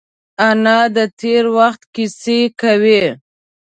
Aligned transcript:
انا 0.49 0.79
د 0.95 0.97
تېر 1.19 1.43
وخت 1.57 1.81
کیسې 1.95 2.39
کوي 2.61 3.03